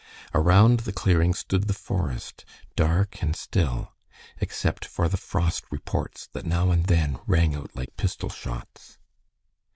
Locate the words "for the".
4.83-5.15